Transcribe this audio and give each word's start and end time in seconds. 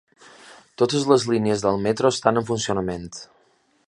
Totes 0.81 1.03
les 1.11 1.25
línies 1.33 1.65
del 1.67 1.77
metro 1.89 2.13
estan 2.17 2.41
en 2.41 2.47
funcionament 2.51 3.07